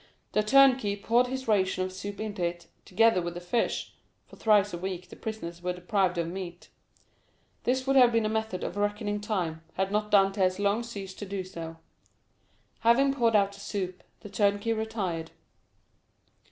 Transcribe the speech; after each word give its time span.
The 0.31 0.41
turnkey 0.41 0.95
poured 0.95 1.27
his 1.27 1.47
ration 1.47 1.83
of 1.83 1.93
soup 1.93 2.19
into 2.19 2.43
it, 2.43 2.65
together 2.85 3.21
with 3.21 3.35
the 3.35 3.39
fish—for 3.39 4.35
thrice 4.35 4.73
a 4.73 4.77
week 4.79 5.09
the 5.09 5.15
prisoners 5.15 5.61
were 5.61 5.73
deprived 5.73 6.17
of 6.17 6.27
meat. 6.27 6.69
This 7.65 7.85
would 7.85 7.95
have 7.95 8.11
been 8.11 8.25
a 8.25 8.27
method 8.27 8.63
of 8.63 8.77
reckoning 8.77 9.21
time, 9.21 9.61
had 9.75 9.91
not 9.91 10.09
Dantès 10.09 10.57
long 10.57 10.81
ceased 10.81 11.19
to 11.19 11.27
do 11.27 11.43
so. 11.43 11.77
Having 12.79 13.13
poured 13.13 13.35
out 13.35 13.51
the 13.53 13.59
soup, 13.59 14.01
the 14.21 14.29
turnkey 14.31 14.73
retired. 14.73 15.29